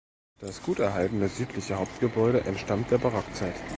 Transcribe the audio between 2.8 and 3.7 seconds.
der Barockzeit.